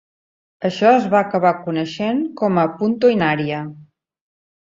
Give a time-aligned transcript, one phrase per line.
[0.69, 3.61] Això es va acabar coneixent com a "punto in aria".